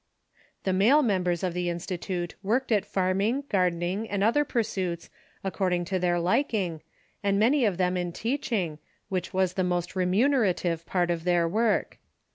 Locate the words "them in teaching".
7.77-8.79